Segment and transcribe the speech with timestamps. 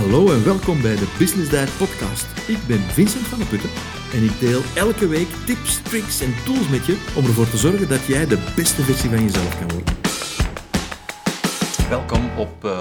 [0.00, 2.48] Hallo en welkom bij de Business Diet Podcast.
[2.48, 3.70] Ik ben Vincent van der Putten
[4.12, 7.88] en ik deel elke week tips, tricks en tools met je om ervoor te zorgen
[7.88, 9.94] dat jij de beste versie van jezelf kan worden.
[11.88, 12.80] Welkom op uh,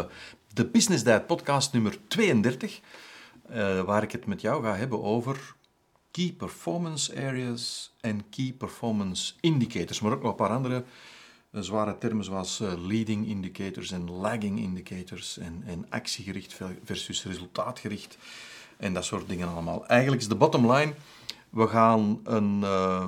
[0.54, 2.80] de Business Diet Podcast nummer 32,
[3.50, 5.56] uh, waar ik het met jou ga hebben over
[6.12, 10.84] key performance areas en key performance indicators, maar ook nog een paar andere
[11.52, 18.18] zware termen zoals eh, leading indicators en lagging indicators en, en actiegericht versus resultaatgericht
[18.78, 19.88] en dat soort dingen allemaal.
[19.88, 20.94] Eigenlijk is de bottom line,
[21.50, 23.08] we gaan een uh,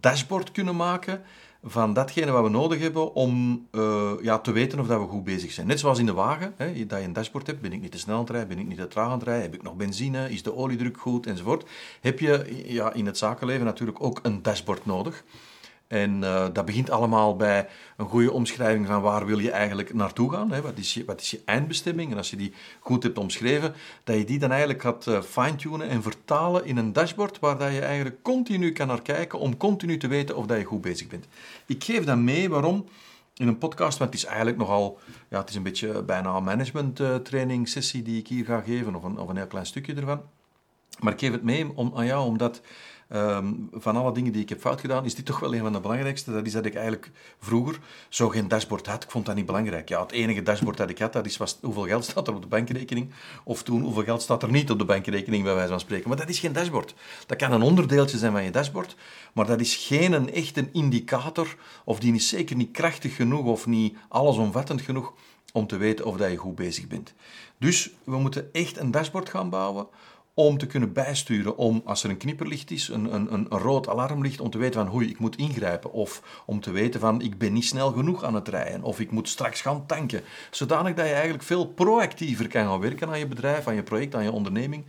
[0.00, 1.22] dashboard kunnen maken
[1.62, 5.24] van datgene wat we nodig hebben om uh, ja, te weten of dat we goed
[5.24, 5.66] bezig zijn.
[5.66, 7.98] Net zoals in de wagen, hè, dat je een dashboard hebt, ben ik niet te
[7.98, 9.76] snel aan het rijden, ben ik niet te traag aan het rijden, heb ik nog
[9.76, 11.68] benzine, is de oliedruk goed, enzovoort.
[12.00, 15.24] Heb je ja, in het zakenleven natuurlijk ook een dashboard nodig.
[15.88, 20.32] En uh, dat begint allemaal bij een goede omschrijving van waar wil je eigenlijk naartoe
[20.32, 20.52] gaan.
[20.52, 20.60] Hè?
[20.60, 22.10] Wat, is je, wat is je eindbestemming?
[22.10, 23.74] En als je die goed hebt omschreven,
[24.04, 27.72] dat je die dan eigenlijk gaat uh, fine-tunen en vertalen in een dashboard waar dat
[27.72, 31.06] je eigenlijk continu kan naar kijken om continu te weten of dat je goed bezig
[31.06, 31.26] bent.
[31.66, 32.86] Ik geef dat mee, waarom?
[33.34, 36.44] In een podcast, want het is eigenlijk nogal, ja, het is een beetje bijna een
[36.44, 39.66] management uh, training sessie die ik hier ga geven, of een, of een heel klein
[39.66, 40.20] stukje ervan.
[40.98, 42.60] Maar ik geef het mee om, aan jou, omdat
[43.12, 45.72] Um, van alle dingen die ik heb fout gedaan, is dit toch wel een van
[45.72, 46.32] de belangrijkste.
[46.32, 47.78] Dat is dat ik eigenlijk vroeger
[48.08, 49.04] zo geen dashboard had.
[49.04, 49.88] Ik vond dat niet belangrijk.
[49.88, 52.42] Ja, het enige dashboard dat ik had, dat is was, hoeveel geld staat er op
[52.42, 53.10] de bankrekening.
[53.44, 56.08] Of toen, hoeveel geld staat er niet op de bankrekening, bij wijze van spreken.
[56.08, 56.94] Maar dat is geen dashboard.
[57.26, 58.96] Dat kan een onderdeeltje zijn van je dashboard,
[59.32, 63.66] maar dat is geen een echte indicator, of die is zeker niet krachtig genoeg of
[63.66, 65.12] niet allesomvattend genoeg
[65.52, 67.14] om te weten of dat je goed bezig bent.
[67.58, 69.86] Dus we moeten echt een dashboard gaan bouwen
[70.38, 74.40] om te kunnen bijsturen, om als er een knipperlicht is, een, een, een rood alarmlicht,
[74.40, 75.92] om te weten van hoe ik moet ingrijpen.
[75.92, 78.82] Of om te weten van ik ben niet snel genoeg aan het rijden.
[78.82, 80.22] Of ik moet straks gaan tanken.
[80.50, 84.14] Zodanig dat je eigenlijk veel proactiever kan gaan werken aan je bedrijf, aan je project,
[84.14, 84.84] aan je onderneming,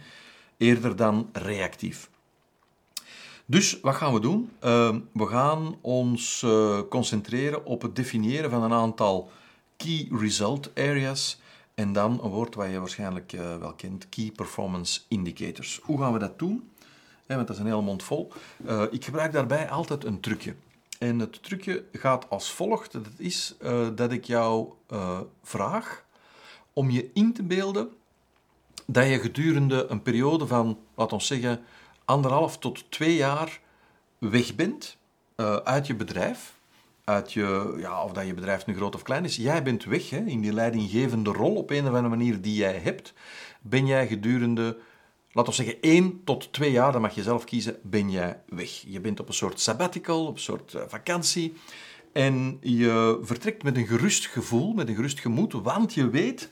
[0.57, 2.09] eerder dan reactief.
[3.45, 4.49] Dus wat gaan we doen?
[4.59, 9.31] Ehm, we gaan ons uh, concentreren op het definiëren van een aantal
[9.77, 11.39] key result areas
[11.79, 15.79] en dan een woord wat je waarschijnlijk uh, wel kent, Key Performance Indicators.
[15.83, 16.71] Hoe gaan we dat doen?
[17.25, 18.31] want dat is een hele mond vol.
[18.65, 20.55] Uh, ik gebruik daarbij altijd een trucje.
[20.97, 22.91] En het trucje gaat als volgt.
[22.91, 24.69] Dat is uh, dat ik jou
[25.43, 26.05] vraag
[26.73, 27.89] om je in te beelden
[28.85, 31.61] dat je gedurende een periode van, laten we zeggen,
[32.05, 33.59] anderhalf tot twee jaar
[34.17, 34.97] weg bent
[35.63, 36.58] uit je bedrijf
[37.17, 40.17] je, ja, of dat je bedrijf nu groot of klein is, jij bent weg hè,
[40.17, 43.13] in die leidinggevende rol op een of andere manier die jij hebt.
[43.61, 44.77] Ben jij gedurende,
[45.31, 48.69] laten we zeggen, één tot twee jaar, dan mag je zelf kiezen, ben jij weg.
[48.87, 51.53] Je bent op een soort sabbatical, op een soort uh, vakantie.
[52.11, 56.49] En je vertrekt met een gerust gevoel, met een gerust gemoed, want je weet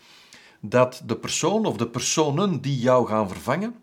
[0.60, 3.76] dat de persoon of de personen die jou gaan vervangen,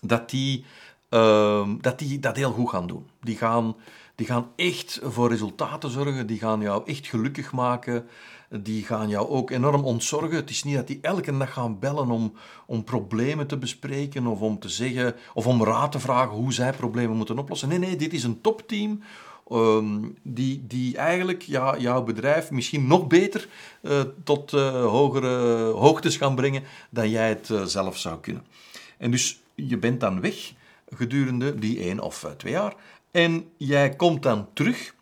[0.00, 0.64] dat die,
[1.10, 3.08] uh, dat, die dat heel goed gaan doen.
[3.20, 3.76] Die gaan
[4.14, 8.06] die gaan echt voor resultaten zorgen, die gaan jou echt gelukkig maken,
[8.50, 10.36] die gaan jou ook enorm ontzorgen.
[10.36, 12.32] Het is niet dat die elke dag gaan bellen om,
[12.66, 16.72] om problemen te bespreken of om te zeggen of om raad te vragen hoe zij
[16.72, 17.68] problemen moeten oplossen.
[17.68, 19.02] Nee, nee, dit is een topteam
[19.52, 23.48] um, die, die eigenlijk ja, jouw bedrijf misschien nog beter
[23.82, 28.44] uh, tot uh, hogere hoogtes gaan brengen dan jij het uh, zelf zou kunnen.
[28.98, 30.52] En dus je bent dan weg
[30.94, 32.74] gedurende die één of twee jaar.
[33.14, 34.94] En jij komt dan terug.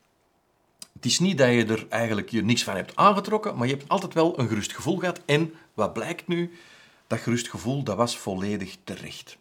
[0.92, 3.88] Het is niet dat je er eigenlijk je niks van hebt aangetrokken, maar je hebt
[3.88, 5.20] altijd wel een gerust gevoel gehad.
[5.24, 6.52] En wat blijkt nu?
[7.06, 9.38] Dat gerust gevoel, dat was volledig terecht.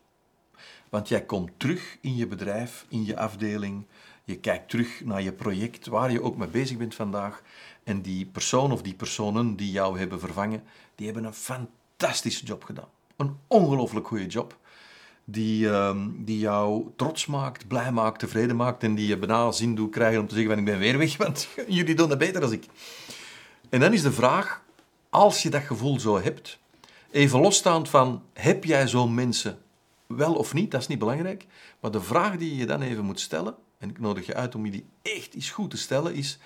[0.90, 3.86] Want jij komt terug in je bedrijf, in je afdeling.
[4.24, 7.42] Je kijkt terug naar je project, waar je ook mee bezig bent vandaag.
[7.84, 10.64] En die persoon of die personen die jou hebben vervangen,
[10.96, 12.90] die hebben een fantastische job gedaan.
[13.16, 14.58] Een ongelooflijk goede job
[15.32, 19.76] die, uh, die jou trots maakt, blij maakt, tevreden maakt en die je bijna zin
[19.76, 22.42] doet krijgen om te zeggen van ik ben weer weg, want jullie doen het beter
[22.42, 22.66] dan ik.
[23.70, 24.64] En dan is de vraag,
[25.10, 26.60] als je dat gevoel zo hebt,
[27.12, 29.58] even losstaand van heb jij zo'n mensen
[30.08, 31.46] wel of niet, dat is niet belangrijk,
[31.80, 34.66] maar de vraag die je dan even moet stellen, en ik nodig je uit om
[34.66, 36.40] je die echt eens goed te stellen, is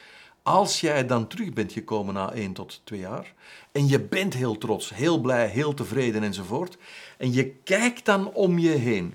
[0.45, 3.33] als jij dan terug bent gekomen na één tot twee jaar
[3.71, 6.77] en je bent heel trots, heel blij, heel tevreden enzovoort,
[7.18, 9.13] en je kijkt dan om je heen,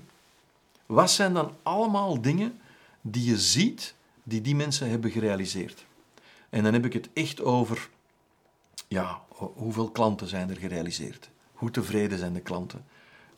[0.85, 2.59] wat zijn dan allemaal dingen
[3.01, 5.85] die je ziet die die mensen hebben gerealiseerd?
[6.49, 7.89] En dan heb ik het echt over,
[8.87, 11.29] ja, hoeveel klanten zijn er gerealiseerd?
[11.53, 12.85] Hoe tevreden zijn de klanten?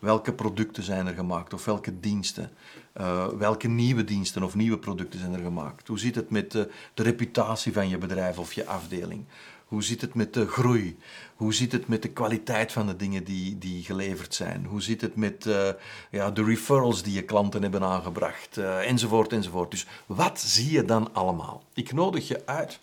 [0.03, 2.51] Welke producten zijn er gemaakt of welke diensten?
[2.97, 5.87] Uh, welke nieuwe diensten of nieuwe producten zijn er gemaakt?
[5.87, 9.25] Hoe zit het met de, de reputatie van je bedrijf of je afdeling?
[9.65, 10.97] Hoe zit het met de groei?
[11.35, 14.65] Hoe zit het met de kwaliteit van de dingen die, die geleverd zijn?
[14.65, 15.67] Hoe zit het met uh,
[16.11, 18.57] ja, de referrals die je klanten hebben aangebracht?
[18.57, 19.71] Enzovoort, enzovoort.
[19.71, 21.63] Dus wat zie je dan allemaal?
[21.73, 22.79] Ik nodig je uit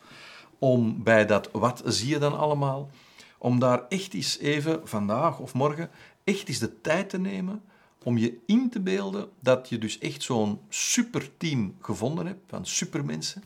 [0.59, 2.91] om bij dat wat zie je dan allemaal,
[3.39, 5.91] om daar echt eens even vandaag of morgen
[6.31, 7.63] echt eens de tijd te nemen
[8.03, 13.43] om je in te beelden dat je dus echt zo'n superteam gevonden hebt van supermensen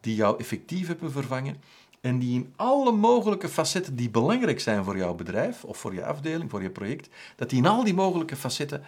[0.00, 1.56] die jou effectief hebben vervangen
[2.00, 6.04] en die in alle mogelijke facetten die belangrijk zijn voor jouw bedrijf of voor je
[6.04, 8.82] afdeling, voor je project, dat die in al die mogelijke facetten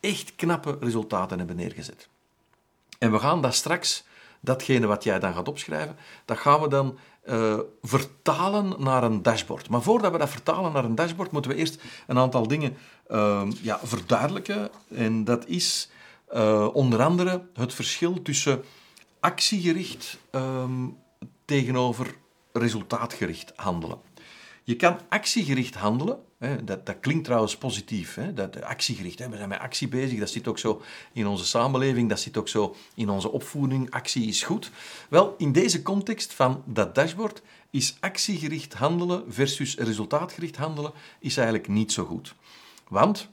[0.00, 2.08] echt knappe resultaten hebben neergezet.
[2.98, 4.04] En we gaan dat straks,
[4.46, 6.98] datgene wat jij dan gaat opschrijven, dat gaan we dan
[7.28, 9.68] uh, vertalen naar een dashboard.
[9.68, 12.76] Maar voordat we dat vertalen naar een dashboard, moeten we eerst een aantal dingen
[13.10, 14.70] uh, ja, verduidelijken.
[14.94, 15.90] En dat is
[16.34, 18.64] uh, onder andere het verschil tussen
[19.20, 20.96] actiegericht um,
[21.44, 22.14] tegenover
[22.52, 23.98] resultaatgericht handelen.
[24.62, 26.18] Je kan actiegericht handelen.
[26.38, 28.14] Dat, dat klinkt trouwens positief.
[28.14, 30.18] Hè, dat, actiegericht, hè, we zijn met actie bezig.
[30.18, 32.08] Dat zit ook zo in onze samenleving.
[32.08, 33.90] Dat zit ook zo in onze opvoeding.
[33.90, 34.70] Actie is goed.
[35.08, 41.68] Wel, in deze context van dat dashboard is actiegericht handelen versus resultaatgericht handelen is eigenlijk
[41.68, 42.34] niet zo goed.
[42.88, 43.28] Want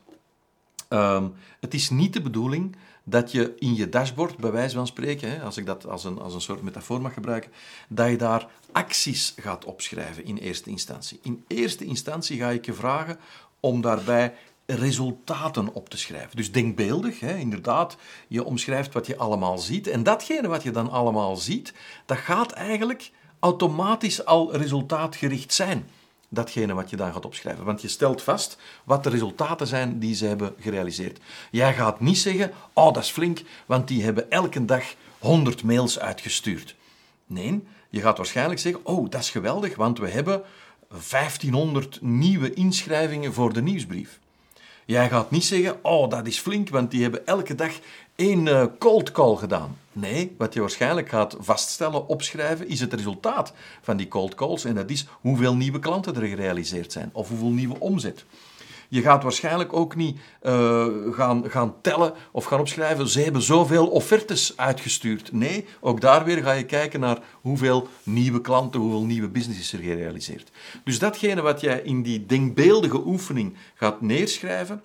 [0.89, 5.31] um, het is niet de bedoeling dat je in je dashboard, bij wijze van spreken,
[5.31, 7.51] hè, als ik dat als een, als een soort metafoor mag gebruiken,
[7.87, 11.19] dat je daar acties gaat opschrijven in eerste instantie.
[11.21, 13.19] In eerste instantie ga ik je vragen
[13.59, 14.33] om daarbij
[14.65, 16.35] resultaten op te schrijven.
[16.35, 17.97] Dus denkbeeldig, hè, inderdaad,
[18.27, 19.87] je omschrijft wat je allemaal ziet.
[19.87, 21.73] En datgene wat je dan allemaal ziet,
[22.05, 25.87] dat gaat eigenlijk automatisch al resultaatgericht zijn
[26.33, 27.65] datgene wat je dan gaat opschrijven.
[27.65, 31.19] Want je stelt vast wat de resultaten zijn die ze hebben gerealiseerd.
[31.51, 34.83] Jij gaat niet zeggen, oh dat is flink, want die hebben elke dag
[35.19, 36.75] 100 mails uitgestuurd.
[37.25, 40.41] Nee, je gaat waarschijnlijk zeggen, oh dat is geweldig, want we hebben
[41.09, 44.19] 1500 nieuwe inschrijvingen voor de nieuwsbrief.
[44.85, 47.71] Jij gaat niet zeggen, oh dat is flink, want die hebben elke dag
[48.15, 49.77] één uh, cold call gedaan.
[49.93, 54.65] Nee, wat je waarschijnlijk gaat vaststellen, opschrijven, is het resultaat van die cold calls.
[54.65, 58.25] En dat is hoeveel nieuwe klanten er gerealiseerd zijn of hoeveel nieuwe omzet.
[58.89, 63.87] Je gaat waarschijnlijk ook niet uh, gaan, gaan tellen of gaan opschrijven, ze hebben zoveel
[63.87, 65.31] offertes uitgestuurd.
[65.31, 69.73] Nee, ook daar weer ga je kijken naar hoeveel nieuwe klanten, hoeveel nieuwe business is
[69.73, 70.51] er gerealiseerd.
[70.83, 74.83] Dus datgene wat jij in die denkbeeldige oefening gaat neerschrijven,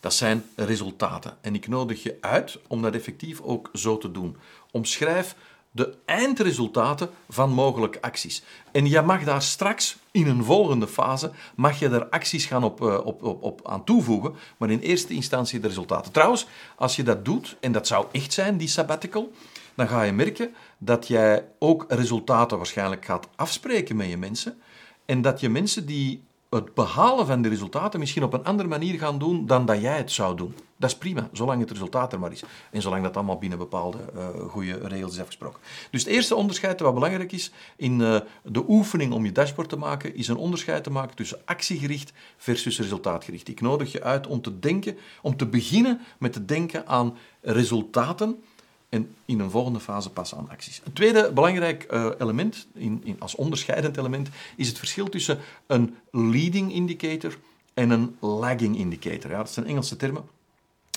[0.00, 1.36] dat zijn resultaten.
[1.40, 4.36] En ik nodig je uit om dat effectief ook zo te doen.
[4.70, 5.36] Omschrijf
[5.76, 8.42] de eindresultaten van mogelijke acties.
[8.72, 12.82] En je mag daar straks in een volgende fase mag je daar acties gaan op,
[12.82, 16.12] eh, op, op, op aan toevoegen, maar in eerste instantie de resultaten.
[16.12, 16.46] Trouwens,
[16.76, 19.32] als je dat doet, en dat zou echt zijn, die sabbatical,
[19.74, 24.60] dan ga je merken dat jij ook resultaten waarschijnlijk gaat afspreken met je mensen
[25.06, 28.98] en dat je mensen die het behalen van de resultaten misschien op een andere manier
[28.98, 30.54] gaan doen dan dat jij het zou doen.
[30.76, 32.42] Dat is prima, zolang het resultaat er maar is.
[32.70, 35.60] En zolang dat allemaal binnen bepaalde uh, goede regels is afgesproken.
[35.90, 39.76] Dus het eerste onderscheid wat belangrijk is in uh, de oefening om je dashboard te
[39.76, 43.48] maken, is een onderscheid te maken tussen actiegericht versus resultaatgericht.
[43.48, 48.42] Ik nodig je uit om te denken, om te beginnen met te denken aan resultaten
[48.88, 50.80] en in een volgende fase pas aan acties.
[50.84, 55.96] Een tweede belangrijk uh, element, in, in, als onderscheidend element, is het verschil tussen een
[56.10, 57.38] leading indicator
[57.74, 59.30] en een lagging indicator.
[59.30, 60.24] Ja, dat zijn Engelse termen.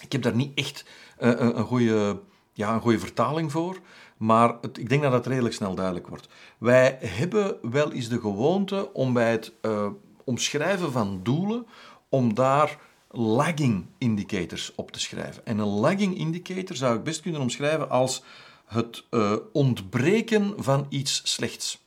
[0.02, 0.86] Ik heb daar niet echt
[1.20, 2.20] uh, een, goede,
[2.54, 3.80] ja, een goede vertaling voor,
[4.18, 6.28] maar het, ik denk dat dat redelijk snel duidelijk wordt.
[6.58, 9.88] Wij hebben wel eens de gewoonte om bij het uh,
[10.24, 11.66] omschrijven van doelen,
[12.10, 12.78] om daar
[13.12, 15.46] lagging indicators op te schrijven.
[15.46, 18.24] En een lagging indicator zou ik best kunnen omschrijven als
[18.66, 21.84] het uh, ontbreken van iets slechts.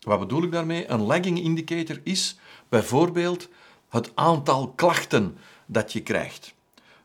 [0.00, 0.90] Wat bedoel ik daarmee?
[0.90, 2.38] Een lagging indicator is
[2.68, 3.48] bijvoorbeeld
[3.88, 6.54] het aantal klachten dat je krijgt,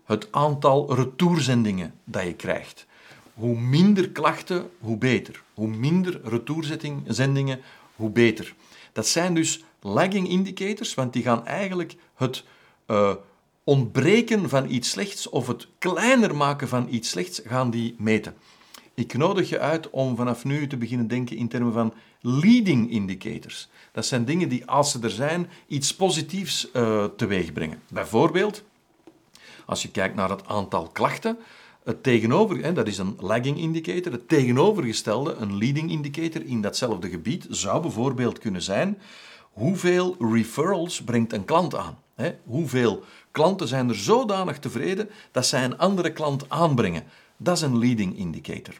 [0.04, 2.86] het aantal retourzendingen dat je krijgt.
[3.34, 5.44] Hoe minder klachten, hoe beter.
[5.54, 7.62] Hoe minder retourzendingen,
[7.96, 8.56] hoe beter.
[8.92, 12.44] Dat zijn dus lagging indicators, want die gaan eigenlijk het
[12.92, 13.14] uh,
[13.64, 18.36] ontbreken van iets slechts of het kleiner maken van iets slechts gaan die meten.
[18.94, 23.70] Ik nodig je uit om vanaf nu te beginnen denken in termen van leading indicators.
[23.92, 27.82] Dat zijn dingen die, als ze er zijn, iets positiefs uh, teweeg brengen.
[27.90, 28.64] Bijvoorbeeld,
[29.66, 31.38] als je kijkt naar het aantal klachten,
[31.84, 37.10] het tegenover, hè, dat is een lagging indicator, het tegenovergestelde, een leading indicator in datzelfde
[37.10, 38.98] gebied, zou bijvoorbeeld kunnen zijn
[39.52, 41.98] hoeveel referrals brengt een klant aan.
[42.16, 42.34] Hè?
[42.44, 47.04] Hoeveel klanten zijn er zodanig tevreden dat zij een andere klant aanbrengen.
[47.38, 48.74] Dat is een leading indicator.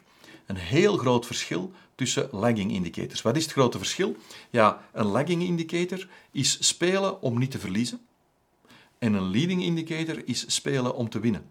[0.46, 3.22] Een heel groot verschil tussen lagging indicators.
[3.22, 4.16] Wat is het grote verschil?
[4.50, 8.00] Ja, een lagging indicator is spelen om niet te verliezen.
[8.98, 11.44] En een leading indicator is spelen om te winnen.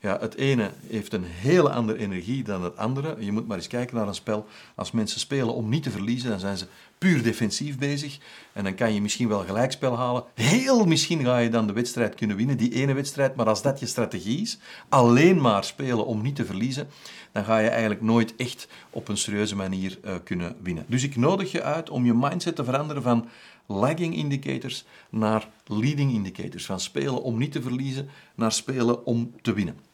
[0.00, 3.24] Ja, het ene heeft een hele andere energie dan het andere.
[3.24, 4.46] Je moet maar eens kijken naar een spel.
[4.74, 6.66] Als mensen spelen om niet te verliezen, dan zijn ze
[7.00, 8.18] puur defensief bezig.
[8.52, 10.24] En dan kan je misschien wel gelijkspel halen.
[10.34, 13.36] Heel misschien ga je dan de wedstrijd kunnen winnen, die ene wedstrijd.
[13.36, 16.88] Maar als dat je strategie is, alleen maar spelen om niet te verliezen,
[17.32, 20.84] dan ga je eigenlijk nooit echt op een serieuze manier uh, kunnen winnen.
[20.88, 23.28] Dus ik nodig je uit om je mindset te veranderen van
[23.66, 26.66] lagging indicators naar leading indicators.
[26.66, 29.89] Van spelen om niet te verliezen naar spelen om te winnen.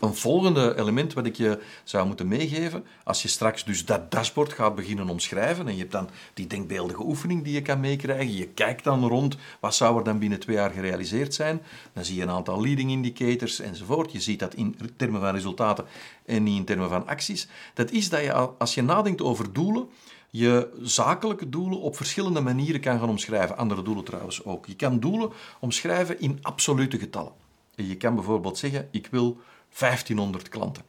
[0.00, 4.52] Een volgende element wat ik je zou moeten meegeven, als je straks dus dat dashboard
[4.52, 8.48] gaat beginnen omschrijven, en je hebt dan die denkbeeldige oefening die je kan meekrijgen, je
[8.48, 12.22] kijkt dan rond, wat zou er dan binnen twee jaar gerealiseerd zijn, dan zie je
[12.22, 14.12] een aantal leading indicators enzovoort.
[14.12, 15.84] Je ziet dat in termen van resultaten
[16.26, 17.48] en niet in termen van acties.
[17.74, 19.88] Dat is dat je, als je nadenkt over doelen,
[20.30, 23.56] je zakelijke doelen op verschillende manieren kan gaan omschrijven.
[23.56, 24.66] Andere doelen trouwens ook.
[24.66, 27.32] Je kan doelen omschrijven in absolute getallen.
[27.74, 29.38] Je kan bijvoorbeeld zeggen, ik wil
[29.78, 30.84] 1500 klanten.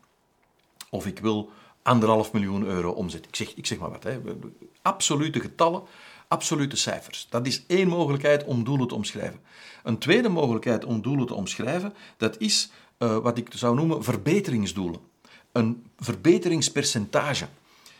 [0.89, 1.51] Of ik wil
[1.82, 3.25] anderhalf miljoen euro omzet.
[3.25, 4.04] Ik zeg, ik zeg maar wat.
[4.04, 4.20] Hè.
[4.82, 5.84] Absolute getallen,
[6.27, 7.27] absolute cijfers.
[7.30, 9.39] Dat is één mogelijkheid om doelen te omschrijven.
[9.84, 15.00] Een tweede mogelijkheid om doelen te omschrijven, dat is uh, wat ik zou noemen verbeteringsdoelen.
[15.51, 17.48] Een verbeteringspercentage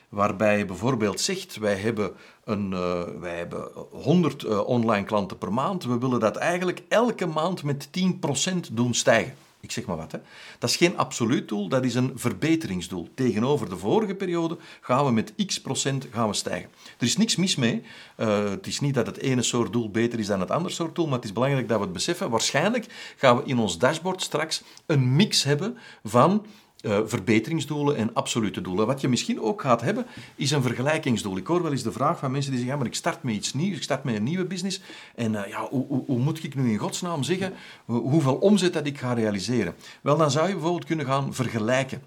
[0.10, 2.12] waarbij je bijvoorbeeld zegt, wij hebben,
[2.44, 6.84] een, uh, wij hebben 100 uh, eh, online klanten per maand, we willen dat eigenlijk
[6.88, 9.34] elke maand met 10% doen stijgen.
[9.66, 10.12] Ik zeg maar wat.
[10.12, 10.20] Hè.
[10.60, 13.10] Dat is geen absoluut doel, dat is een verbeteringsdoel.
[13.16, 16.70] Tegenover de vorige periode gaan we met x procent gaan we stijgen.
[16.98, 17.84] Er is niks mis mee.
[18.18, 20.96] Uh, het is niet dat het ene soort doel beter is dan het andere soort
[20.96, 22.30] doel, maar het is belangrijk dat we het beseffen.
[22.30, 22.86] Waarschijnlijk
[23.18, 26.46] gaan we in ons dashboard straks een mix hebben van
[26.86, 28.88] uh, verbeteringsdoelen en absolute doelen.
[28.88, 31.38] Wat je misschien ook gaat hebben, is een vergelijkingsdoel.
[31.38, 33.54] Ik hoor wel eens de vraag van mensen die zeggen, maar ik start met iets
[33.54, 34.82] nieuws, ik start met een nieuwe business,
[35.16, 37.54] en uh, ja, hoe, hoe, hoe, moet ik nu in godsnaam zeggen
[37.86, 39.76] hoeveel omzet dat ik ga realiseren?
[40.02, 42.02] Wel, dan zou je bijvoorbeeld kunnen gaan vergelijken.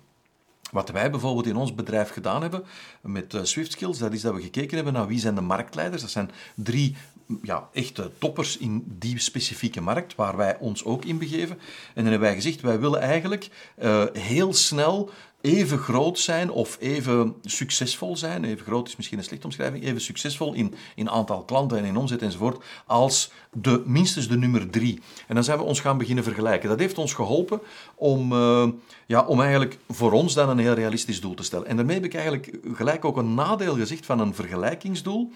[0.70, 2.64] Wat wij bijvoorbeeld in ons bedrijf gedaan hebben
[3.00, 6.02] met uh, Swift Skills, dat is dat we gekeken hebben naar wie zijn de marktleiders.
[6.02, 6.96] Dat zijn drie
[7.42, 11.58] ja, echte toppers in die specifieke markt, waar wij ons ook in begeven.
[11.58, 16.76] En dan hebben wij gezegd, wij willen eigenlijk uh, heel snel even groot zijn of
[16.80, 21.44] even succesvol zijn, even groot is misschien een slechte omschrijving, even succesvol in, in aantal
[21.44, 25.00] klanten en in omzet enzovoort, als de, minstens de nummer drie.
[25.26, 26.68] En dan zijn we ons gaan beginnen vergelijken.
[26.68, 27.60] Dat heeft ons geholpen
[27.94, 28.68] om, uh,
[29.06, 31.66] ja, om eigenlijk voor ons dan een heel realistisch doel te stellen.
[31.66, 35.32] En daarmee heb ik eigenlijk gelijk ook een nadeel gezegd van een vergelijkingsdoel.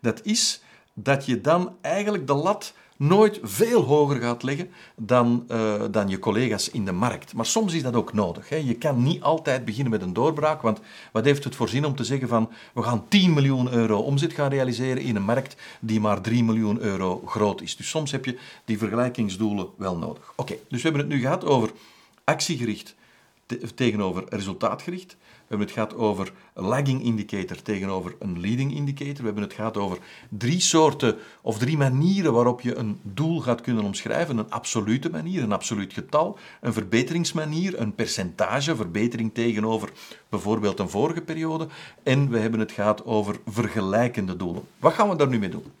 [0.00, 0.62] Dat is
[1.02, 6.18] dat je dan eigenlijk de lat nooit veel hoger gaat leggen dan, uh, dan je
[6.18, 7.34] collega's in de markt.
[7.34, 8.48] Maar soms is dat ook nodig.
[8.48, 8.56] Hè.
[8.56, 10.80] Je kan niet altijd beginnen met een doorbraak, want
[11.12, 14.50] wat heeft het voorzien om te zeggen van we gaan 10 miljoen euro omzet gaan
[14.50, 17.76] realiseren in een markt die maar 3 miljoen euro groot is.
[17.76, 20.32] Dus soms heb je die vergelijkingsdoelen wel nodig.
[20.36, 21.70] Oké, dus we hebben het nu gehad over
[22.24, 22.94] actiegericht
[23.74, 25.16] tegenover resultaatgericht.
[25.50, 29.16] We hebben het gehad over lagging indicator tegenover een leading indicator.
[29.16, 33.60] We hebben het gehad over drie soorten of drie manieren waarop je een doel gaat
[33.60, 34.38] kunnen omschrijven.
[34.38, 39.92] Een absolute manier, een absoluut getal, een verbeteringsmanier, een percentage, verbetering tegenover
[40.28, 41.68] bijvoorbeeld een vorige periode.
[42.02, 44.62] En we hebben het gehad over vergelijkende doelen.
[44.78, 45.72] Wat gaan we daar nu mee doen?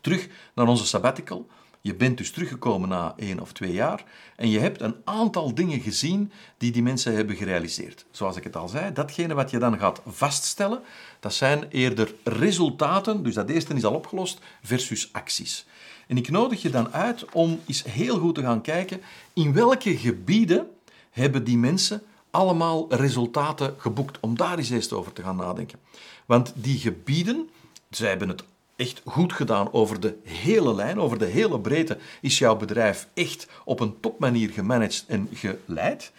[0.00, 1.46] Terug naar onze sabbatical.
[1.80, 4.04] Je bent dus teruggekomen na één of twee jaar
[4.36, 8.04] en je hebt een aantal dingen gezien die die mensen hebben gerealiseerd.
[8.10, 10.80] Zoals ik het al zei, datgene wat je dan gaat vaststellen,
[11.20, 15.66] dat zijn eerder resultaten, dus dat eerste is al opgelost, versus acties.
[16.06, 19.00] En ik nodig je dan uit om eens heel goed te gaan kijken
[19.32, 20.66] in welke gebieden
[21.10, 25.78] hebben die mensen allemaal resultaten geboekt, om daar eens eerst over te gaan nadenken.
[26.26, 27.48] Want die gebieden,
[27.90, 28.44] zij hebben het
[28.78, 33.48] echt goed gedaan over de hele lijn, over de hele breedte, is jouw bedrijf echt
[33.64, 36.12] op een topmanier gemanaged en geleid.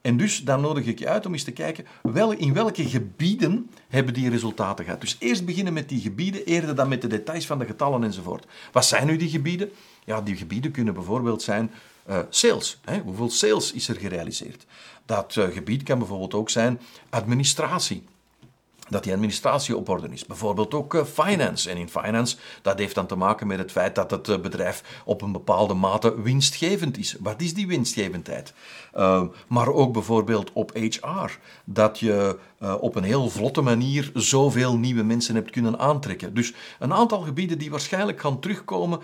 [0.00, 3.70] En dus dan nodig ik je uit om eens te kijken wel, in welke gebieden
[3.88, 5.00] hebben die resultaten gehad.
[5.00, 8.46] Dus eerst beginnen met die gebieden, eerder dan met de details van de getallen enzovoort.
[8.72, 9.70] Wat zijn nu die gebieden?
[10.04, 11.70] Ja, die gebieden kunnen bijvoorbeeld zijn
[12.08, 12.80] uh, sales.
[12.84, 12.98] Hè?
[12.98, 14.66] Hoeveel sales is er gerealiseerd?
[15.06, 16.80] Dat uh, gebied kan bijvoorbeeld ook zijn
[17.10, 18.04] administratie
[18.88, 20.26] dat die administratie op orde is.
[20.26, 21.70] Bijvoorbeeld ook uh, finance.
[21.70, 25.02] En in finance, dat heeft dan te maken met het feit dat het uh, bedrijf
[25.04, 27.16] op een bepaalde mate winstgevend is.
[27.20, 28.52] Wat is die winstgevendheid?
[28.94, 31.38] Uh, maar ook bijvoorbeeld op HR.
[31.64, 32.38] Dat je
[32.80, 36.34] op een heel vlotte manier zoveel nieuwe mensen hebt kunnen aantrekken.
[36.34, 39.00] Dus een aantal gebieden die waarschijnlijk gaan terugkomen,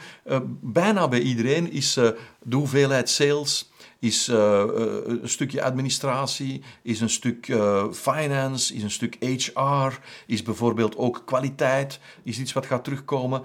[0.60, 1.92] bijna bij iedereen, is
[2.42, 4.64] de hoeveelheid sales, is uh,
[5.04, 11.22] een stukje administratie, is een stuk uh, finance, is een stuk HR, is bijvoorbeeld ook
[11.24, 13.42] kwaliteit, is iets wat gaat terugkomen.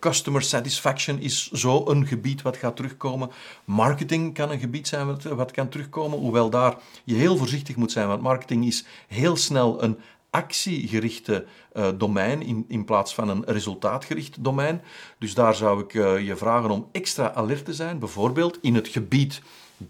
[0.00, 3.30] Customer satisfaction is zo een gebied wat gaat terugkomen.
[3.64, 7.92] Marketing kan een gebied zijn wat, wat kan terugkomen, hoewel daar je heel voorzichtig moet
[7.92, 9.98] zijn, want marketing is heel snel een
[10.30, 11.46] actiegerichte
[11.96, 14.82] domein in, in plaats van een resultaatgericht domein.
[15.18, 17.98] Dus daar zou ik je vragen om extra alert te zijn.
[17.98, 19.42] Bijvoorbeeld in het gebied,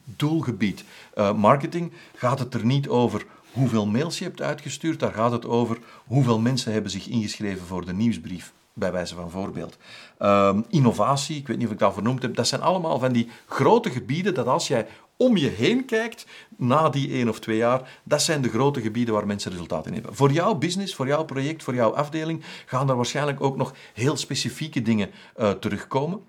[0.05, 0.85] doelgebied
[1.15, 5.47] uh, marketing, gaat het er niet over hoeveel mails je hebt uitgestuurd, daar gaat het
[5.47, 9.77] over hoeveel mensen hebben zich ingeschreven voor de nieuwsbrief bij wijze van voorbeeld.
[10.19, 13.29] Um, innovatie, ik weet niet of ik dat vernoemd heb, dat zijn allemaal van die
[13.47, 18.01] grote gebieden dat als jij om je heen kijkt na die één of twee jaar,
[18.05, 20.15] dat zijn de grote gebieden waar mensen resultaten in hebben.
[20.15, 24.17] Voor jouw business, voor jouw project, voor jouw afdeling gaan er waarschijnlijk ook nog heel
[24.17, 26.21] specifieke dingen uh, terugkomen.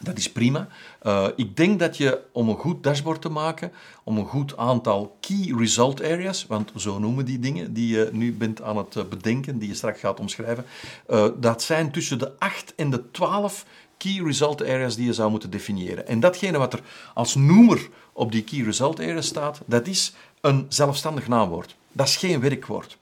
[0.00, 0.68] Dat is prima.
[1.02, 3.72] Uh, ik denk dat je om een goed dashboard te maken,
[4.04, 8.32] om een goed aantal key result areas, want zo noemen die dingen die je nu
[8.32, 10.64] bent aan het eh, bedenken, die je straks gaat omschrijven,
[11.08, 13.64] uh, dat zijn tussen de 8 en de 12
[13.96, 16.06] key result areas die je zou moeten definiëren.
[16.06, 16.80] En datgene wat er
[17.14, 21.76] als noemer op die key result area staat, dat is een zelfstandig naamwoord.
[21.92, 22.98] Dat is geen werkwoord.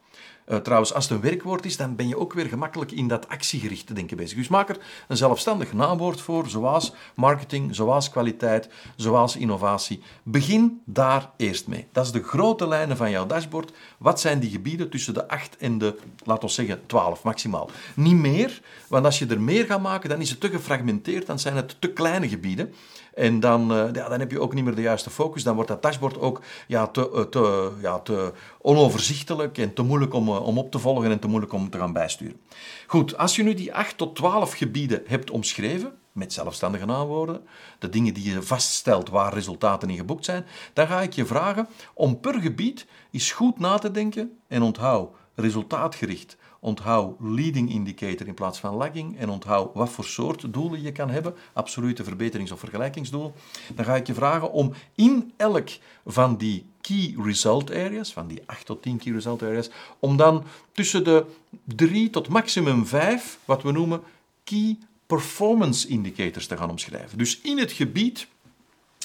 [0.48, 3.28] Uh, trouwens, als het een werkwoord is, dan ben je ook weer gemakkelijk in dat
[3.28, 4.36] actiegerichte denken bezig.
[4.36, 10.02] Dus maak er een zelfstandig naamwoord voor, zoals marketing, zoals kwaliteit, zoals innovatie.
[10.22, 11.86] Begin daar eerst mee.
[11.92, 13.72] Dat is de grote lijnen van jouw dashboard.
[13.98, 17.70] Wat zijn die gebieden tussen de 8 en de, laten we zeggen, 12 maximaal?
[17.94, 21.38] Niet meer, want als je er meer gaat maken, dan is het te gefragmenteerd, dan
[21.38, 22.74] zijn het te kleine gebieden.
[23.14, 25.42] En dan, uh, ja, dan heb je ook niet meer de juiste focus.
[25.42, 30.14] Dan wordt dat dashboard ook ja, te, uh, te, ja, te onoverzichtelijk en te moeilijk
[30.14, 32.40] om, uh, om op te volgen en te moeilijk om te gaan bijsturen.
[32.86, 37.46] Goed, als je nu die 8 tot 12 gebieden hebt omschreven, met zelfstandige naamwoorden,
[37.78, 41.68] de dingen die je vaststelt waar resultaten in geboekt zijn, dan ga ik je vragen
[41.94, 48.34] om per gebied eens goed na te denken en onthoud resultaatgericht Onthoud leading indicator in
[48.34, 52.58] plaats van lagging en onthoud wat voor soort doelen je kan hebben, absolute verbeterings- of
[52.58, 53.34] vergelijkingsdoel.
[53.74, 55.68] Dan ga ik je vragen om in elk
[56.06, 60.44] van die key result areas, van die 8 tot 10 key result areas, om dan
[60.72, 61.24] tussen de
[61.64, 64.02] 3 tot maximum 5, wat we noemen
[64.44, 67.18] key performance indicators te gaan omschrijven.
[67.18, 68.26] Dus in het gebied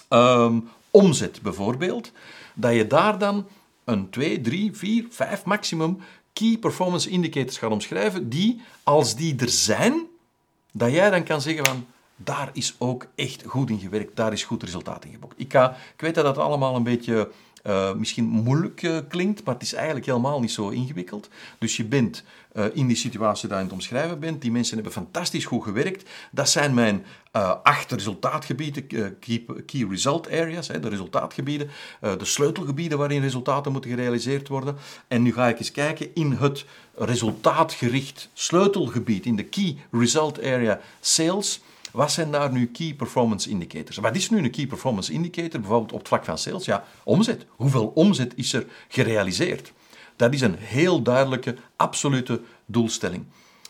[0.09, 2.11] um, omzet bijvoorbeeld,
[2.53, 3.45] dat je daar dan
[3.87, 5.97] een 2, 3, 4, 5 maximum
[6.33, 10.07] key performance indicators gaat omschrijven, die, als die er zijn,
[10.71, 14.43] dat jij dan kan zeggen van, daar is ook echt goed in gewerkt, daar is
[14.43, 15.33] goed resultaat in geboekt.
[15.37, 17.31] Ik, ik weet dat dat allemaal een beetje
[17.67, 21.29] uh, misschien moeilijk uh, klinkt, maar het is eigenlijk helemaal niet zo ingewikkeld.
[21.57, 24.41] Dus je bent uh, in die situatie dat je het omschrijven bent.
[24.41, 26.09] Die mensen hebben fantastisch goed gewerkt.
[26.31, 27.05] Dat zijn mijn
[27.63, 28.87] acht resultaatgebieden,
[29.19, 34.75] key, key, result areas, hè, de resultaatgebieden, de sleutelgebieden waarin resultaten moeten gerealiseerd worden.
[35.07, 40.79] En nu ga ik eens kijken in het resultaatgericht sleutelgebied, in de key result area
[40.99, 41.61] sales
[41.97, 43.97] wat zijn daar nu key performance indicators?
[43.97, 46.65] Wat is nu een key performance indicator, bijvoorbeeld op het vlak van sales?
[46.65, 47.45] Ja, omzet.
[47.49, 49.73] Hoeveel omzet is er gerealiseerd?
[50.15, 53.25] Dat is een heel duidelijke, absolute doelstelling.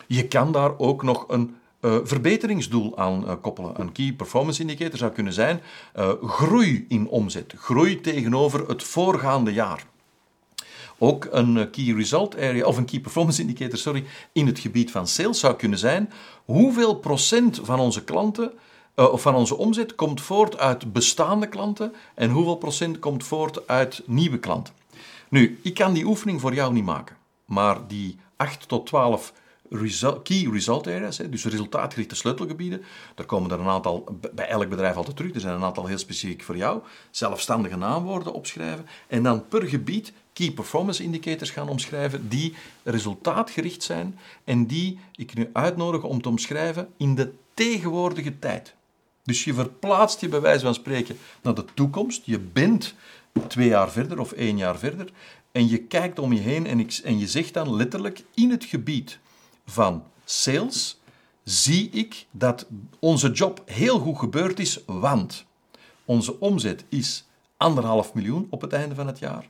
[0.06, 3.80] Je kan daar ook nog een uh, verbeteringsdoel aan uh, koppelen.
[3.80, 5.60] Een key performance indicator zou kunnen zijn
[5.96, 9.86] uh, groei in omzet, groei tegenover het voorgaande jaar.
[10.98, 15.06] Ook een key result area, of een key performance indicator, sorry, in het gebied van
[15.06, 16.12] sales zou kunnen zijn
[16.44, 18.52] hoeveel procent van onze klanten
[18.98, 23.66] uh, of van onze omzet komt voort uit bestaande klanten en hoeveel procent komt voort
[23.66, 24.74] uit nieuwe klanten.
[25.28, 29.32] Nu, ik kan die oefening voor jou niet maken, maar die 8 tot 12
[29.70, 32.82] result, key result areas, dus resultaatgerichte sleutelgebieden.
[33.14, 35.34] Daar komen er een aantal bij elk bedrijf altijd terug.
[35.34, 36.82] Er zijn een aantal heel specifiek voor jou.
[37.10, 38.86] Zelfstandige naamwoorden opschrijven.
[39.06, 45.34] En dan per gebied key performance indicators gaan omschrijven die resultaatgericht zijn en die ik
[45.34, 48.74] nu uitnodig om te omschrijven in de tegenwoordige tijd.
[49.24, 52.22] Dus je verplaatst je bij wijze van spreken naar de toekomst.
[52.24, 52.94] Je bent
[53.46, 55.12] twee jaar verder of één jaar verder.
[55.52, 59.18] En je kijkt om je heen en, en je zegt dan letterlijk in het gebied
[59.66, 61.00] van sales
[61.44, 62.66] zie ik dat
[62.98, 65.44] onze job heel goed gebeurd is, want
[66.04, 69.48] onze omzet is anderhalf miljoen op het einde van het jaar.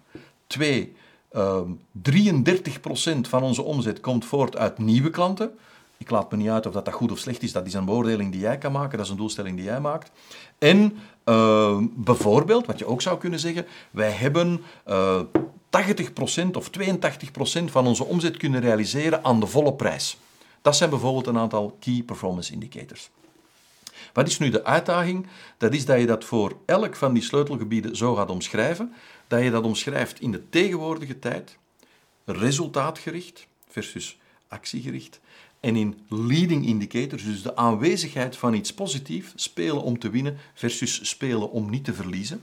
[0.49, 0.95] Twee,
[1.33, 5.51] um, 33% van onze omzet komt voort uit nieuwe klanten.
[5.97, 7.53] Ik laat me niet uit of dat, dat goed of slecht is.
[7.53, 8.97] Dat is een beoordeling die jij kan maken.
[8.97, 10.11] Dat is een doelstelling die jij maakt.
[10.59, 16.71] En uh, bijvoorbeeld, wat je ook zou kunnen zeggen, wij hebben uh, 80% of
[17.61, 20.19] 82% van onze omzet kunnen realiseren aan de volle prijs.
[20.63, 23.11] Dat zijn bijvoorbeeld een aantal key performance indicators.
[24.13, 25.27] Wat is nu de uitdaging?
[25.59, 28.93] Dat is dat je dat voor elk van die sleutelgebieden zo gaat omschrijven,
[29.27, 31.59] dat je dat omschrijft in de tegenwoordige tijd,
[32.25, 34.19] resultaatgericht versus
[34.49, 35.21] actiegericht,
[35.61, 41.09] en in leading indicators, dus de aanwezigheid van iets positiefs, spelen om te winnen versus
[41.09, 42.43] spelen om niet te verliezen.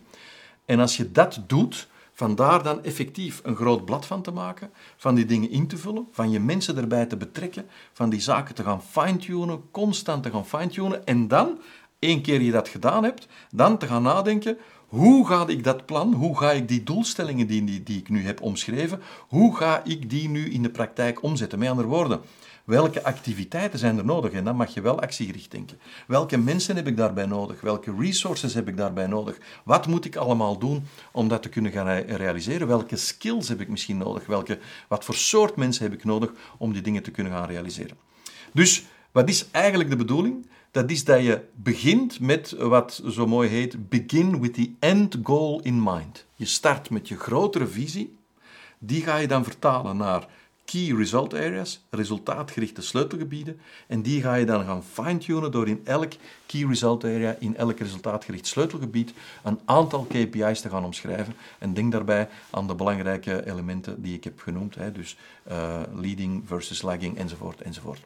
[0.65, 5.15] En als je dat doet, vandaar dan effectief een groot blad van te maken, van
[5.15, 8.63] die dingen in te vullen, van je mensen erbij te betrekken, van die zaken te
[8.63, 11.59] gaan fine-tunen, constant te gaan fine-tunen, en dan,
[11.99, 16.13] één keer je dat gedaan hebt, dan te gaan nadenken, hoe ga ik dat plan,
[16.13, 20.09] hoe ga ik die doelstellingen die, die, die ik nu heb omschreven, hoe ga ik
[20.09, 21.59] die nu in de praktijk omzetten?
[21.59, 22.21] Met andere woorden,
[22.65, 24.31] Welke activiteiten zijn er nodig?
[24.31, 25.79] En dan mag je wel actiegericht denken.
[26.07, 27.61] Welke mensen heb ik daarbij nodig?
[27.61, 29.37] Welke resources heb ik daarbij nodig?
[29.63, 32.67] Wat moet ik allemaal doen om dat te kunnen gaan realiseren?
[32.67, 34.25] Welke skills heb ik misschien nodig?
[34.25, 37.97] Welke, wat voor soort mensen heb ik nodig om die dingen te kunnen gaan realiseren?
[38.53, 40.47] Dus wat is eigenlijk de bedoeling?
[40.71, 45.61] Dat is dat je begint met wat zo mooi heet begin with the end goal
[45.61, 46.25] in mind.
[46.35, 48.17] Je start met je grotere visie.
[48.79, 50.27] Die ga je dan vertalen naar
[50.65, 56.13] key result areas, resultaatgerichte sleutelgebieden, en die ga je dan gaan fine-tunen door in elk
[56.45, 61.33] key result area, in elk resultaatgericht sleutelgebied, een aantal KPI's te gaan omschrijven.
[61.59, 65.17] En denk daarbij aan de belangrijke elementen die ik heb genoemd, hè, dus
[65.51, 67.99] uh, leading versus lagging, enzovoort, enzovoort.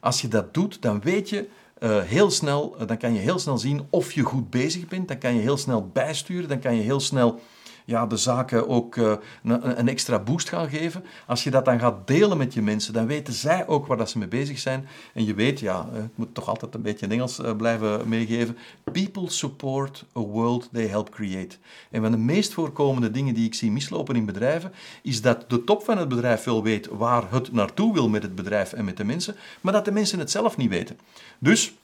[0.00, 1.48] Als je dat doet, dan weet je
[1.82, 5.18] uh, heel snel, dan kan je heel snel zien of je goed bezig bent, dan
[5.18, 7.40] kan je heel snel bijsturen, dan kan je heel snel
[7.88, 11.04] ja, de zaken ook uh, een, een, extra boost gaan geven.
[11.26, 14.10] Als je dat dan gaat delen met je mensen, dan weten zij ook waar dat
[14.10, 14.88] ze mee bezig zijn.
[15.14, 18.56] En je weet, ja, ik moet toch altijd een beetje in Engels uh, blijven meegeven.
[18.92, 21.56] People support a world they help create.
[21.90, 24.72] En van de meest voorkomende dingen die ik zie mislopen in bedrijven,
[25.02, 28.34] is dat de top van het bedrijf wel weet waar het naartoe wil met het
[28.34, 30.98] bedrijf en met de mensen, maar dat de mensen het zelf niet weten.
[31.38, 31.74] Dus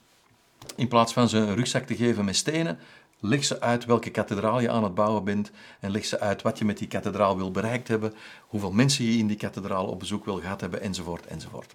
[0.76, 2.78] in plaats van ze een rugzak te geven met stenen,
[3.26, 6.58] Leg ze uit welke kathedraal je aan het bouwen bent en leg ze uit wat
[6.58, 8.14] je met die kathedraal wil bereikt hebben,
[8.46, 11.74] hoeveel mensen je in die kathedraal op bezoek wil gehad hebben, enzovoort, enzovoort.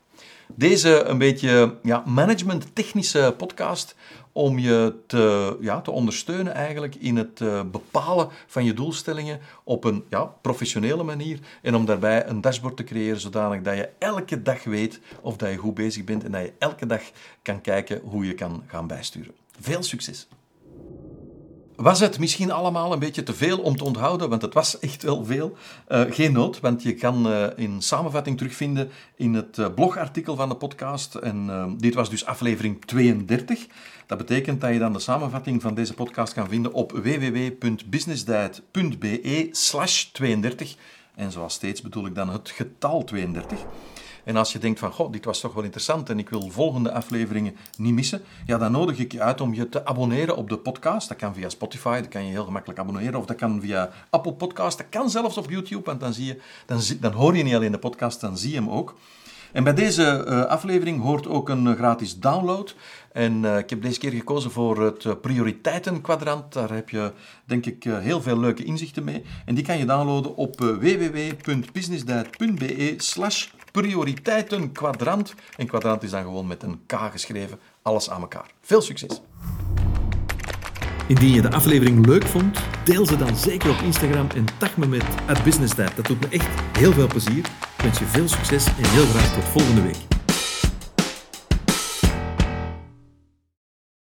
[0.55, 3.95] Deze een beetje ja, management-technische podcast
[4.31, 9.83] om je te, ja, te ondersteunen eigenlijk in het uh, bepalen van je doelstellingen op
[9.83, 14.41] een ja, professionele manier en om daarbij een dashboard te creëren zodanig dat je elke
[14.41, 17.01] dag weet of dat je goed bezig bent en dat je elke dag
[17.41, 19.33] kan kijken hoe je kan gaan bijsturen.
[19.59, 20.27] Veel succes!
[21.79, 24.29] Was het misschien allemaal een beetje te veel om te onthouden?
[24.29, 25.57] Want het was echt wel veel.
[25.89, 30.49] Uh, geen nood, want je kan uh, in samenvatting terugvinden in het uh, blogartikel van
[30.49, 31.15] de podcast.
[31.15, 33.67] En dit was dus aflevering 32.
[34.05, 40.03] Dat betekent dat je dan de samenvatting van deze podcast kan vinden op www.businessdiet.be slash
[40.03, 40.75] 32.
[41.15, 43.57] En zoals steeds bedoel ik dan het getal 32.
[44.29, 46.91] En als je denkt van, goh, dit was toch wel interessant en ik wil volgende
[46.91, 50.57] afleveringen niet missen, ja, dan nodig ik je uit om je te abonneren op de
[50.57, 51.07] podcast.
[51.07, 54.33] Dat kan via Spotify, dat kan je heel gemakkelijk abonneren, of dat kan via Apple
[54.33, 57.71] Podcast, dat kan zelfs op YouTube, want dan, zie je, dan, hoor je niet alleen
[57.71, 58.95] de podcast, dan zie je hem ook.
[59.51, 62.75] En bij deze uh, aflevering hoort ook een gratis download.
[63.11, 66.53] En uh, ik heb deze keer gekozen voor het uh, prioriteitenkwadrant.
[66.53, 67.11] Daar heb je,
[67.45, 69.23] denk ik, heel veel leuke inzichten mee.
[69.45, 75.33] En die kan je downloaden op www.businessdiet.be slash prioriteitenkwadrant.
[75.57, 77.59] En kwadrant is dan gewoon met een K geschreven.
[77.81, 78.45] Alles aan elkaar.
[78.61, 79.21] Veel succes!
[81.07, 84.87] Indien je de aflevering leuk vond, deel ze dan zeker op Instagram en tag me
[84.87, 85.03] met
[85.43, 85.95] @businesstijd.
[85.95, 87.45] Dat doet me echt heel veel plezier.
[87.77, 90.18] Ik wens je veel succes en heel graag tot volgende week.